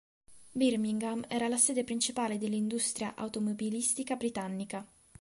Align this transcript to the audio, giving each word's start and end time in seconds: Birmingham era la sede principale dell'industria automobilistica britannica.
Birmingham 0.53 1.23
era 1.27 1.47
la 1.47 1.57
sede 1.57 1.83
principale 1.83 2.39
dell'industria 2.39 3.13
automobilistica 3.15 4.15
britannica. 4.15 4.83